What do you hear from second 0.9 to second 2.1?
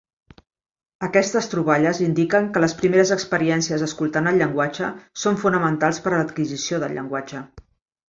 Aquestes troballes